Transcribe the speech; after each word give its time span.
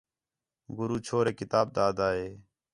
گُرو 0.75 0.97
چھوریک 1.05 1.35
کتاب 1.39 1.65
تا 1.75 1.81
آھدا 1.87 2.07
ہِے 2.17 2.27